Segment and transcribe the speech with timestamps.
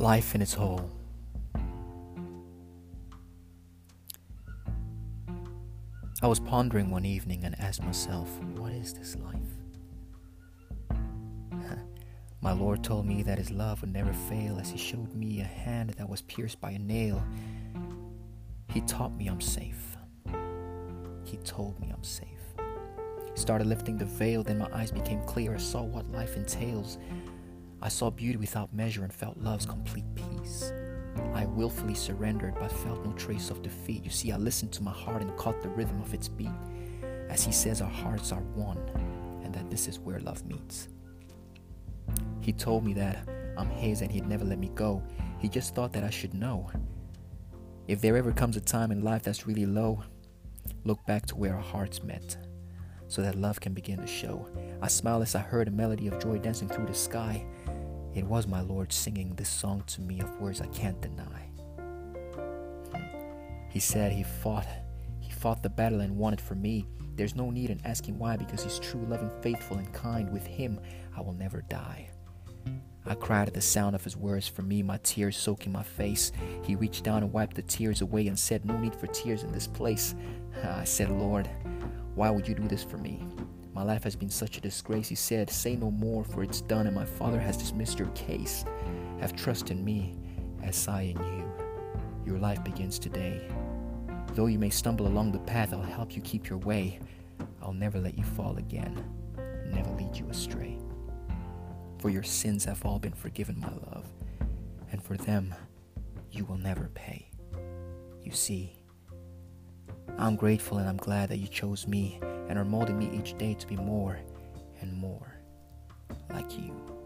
[0.00, 0.88] Life in its whole.
[6.22, 9.36] I was pondering one evening and asked myself, what is this life?
[12.40, 15.44] My Lord told me that His love would never fail as He showed me a
[15.44, 17.20] hand that was pierced by a nail.
[18.72, 19.96] He taught me I'm safe.
[21.24, 22.28] He told me I'm safe.
[23.32, 25.54] He started lifting the veil, then my eyes became clear.
[25.54, 26.98] I saw what life entails.
[27.80, 30.72] I saw beauty without measure and felt love's complete peace.
[31.32, 34.04] I willfully surrendered but felt no trace of defeat.
[34.04, 36.50] You see, I listened to my heart and caught the rhythm of its beat.
[37.28, 38.78] As he says, our hearts are one,
[39.44, 40.88] and that this is where love meets.
[42.40, 45.02] He told me that I'm his and he'd never let me go.
[45.38, 46.70] He just thought that I should know.
[47.86, 50.02] If there ever comes a time in life that's really low,
[50.84, 52.36] look back to where our hearts met
[53.08, 54.46] so that love can begin to show.
[54.80, 57.44] I smiled as I heard a melody of joy dancing through the sky.
[58.14, 61.48] It was my Lord singing this song to me of words I can't deny.
[63.70, 64.66] He said he fought,
[65.20, 66.86] he fought the battle and won it for me.
[67.16, 70.32] There's no need in asking why because he's true, loving, faithful, and kind.
[70.32, 70.80] With him,
[71.16, 72.10] I will never die.
[73.06, 76.30] I cried at the sound of his words for me, my tears soaking my face.
[76.62, 79.50] He reached down and wiped the tears away and said, No need for tears in
[79.50, 80.14] this place.
[80.64, 81.48] I said, Lord,
[82.18, 83.24] why would you do this for me?
[83.72, 85.08] My life has been such a disgrace.
[85.08, 88.64] He said, Say no more, for it's done, and my Father has dismissed your case.
[89.20, 90.16] Have trust in me
[90.64, 91.52] as I in you.
[92.26, 93.48] Your life begins today.
[94.34, 96.98] Though you may stumble along the path, I'll help you keep your way.
[97.62, 99.00] I'll never let you fall again,
[99.66, 100.76] never lead you astray.
[102.00, 104.06] For your sins have all been forgiven, my love,
[104.90, 105.54] and for them
[106.32, 107.30] you will never pay.
[108.24, 108.77] You see,
[110.18, 113.54] I'm grateful and I'm glad that you chose me and are molding me each day
[113.54, 114.18] to be more
[114.80, 115.34] and more
[116.30, 116.97] like you.